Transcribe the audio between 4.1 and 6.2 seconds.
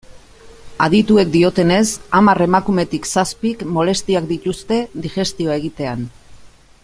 dituzte digestioa egitean.